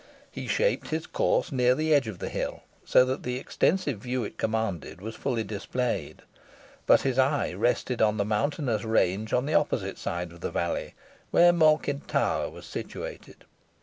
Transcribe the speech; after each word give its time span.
He 0.31 0.47
shaped 0.47 0.87
his 0.87 1.05
course 1.05 1.51
near 1.51 1.75
the 1.75 1.93
edge 1.93 2.07
of 2.07 2.17
the 2.17 2.29
hill, 2.29 2.63
so 2.83 3.05
that 3.05 3.21
the 3.21 3.37
extensive 3.37 3.99
view 3.99 4.23
it 4.23 4.39
commanded 4.39 4.99
was 4.99 5.13
fully 5.13 5.43
displayed. 5.43 6.23
But 6.87 7.01
his 7.01 7.19
eye 7.19 7.53
rested 7.53 8.01
on 8.01 8.17
the 8.17 8.25
mountainous 8.25 8.83
range 8.83 9.31
on 9.31 9.45
the 9.45 9.53
opposite 9.53 9.99
side 9.99 10.31
of 10.31 10.41
the 10.41 10.49
valley, 10.49 10.95
where 11.29 11.53
Malkin 11.53 11.99
Tower 12.01 12.49
was 12.49 12.65
situated. 12.65 13.45